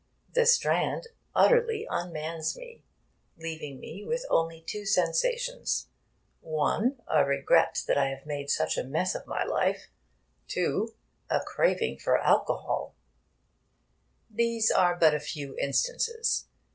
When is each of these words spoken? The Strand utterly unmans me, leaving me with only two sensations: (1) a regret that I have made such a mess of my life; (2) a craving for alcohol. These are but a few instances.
The 0.33 0.47
Strand 0.47 1.09
utterly 1.35 1.85
unmans 1.87 2.57
me, 2.57 2.81
leaving 3.37 3.79
me 3.79 4.03
with 4.03 4.25
only 4.31 4.61
two 4.61 4.83
sensations: 4.83 5.89
(1) 6.39 7.03
a 7.07 7.23
regret 7.23 7.83
that 7.85 7.99
I 7.99 8.07
have 8.07 8.25
made 8.25 8.49
such 8.49 8.79
a 8.79 8.83
mess 8.83 9.13
of 9.13 9.27
my 9.27 9.43
life; 9.43 9.89
(2) 10.47 10.95
a 11.29 11.41
craving 11.41 11.99
for 11.99 12.17
alcohol. 12.17 12.95
These 14.27 14.71
are 14.71 14.95
but 14.95 15.13
a 15.13 15.19
few 15.19 15.55
instances. 15.59 16.45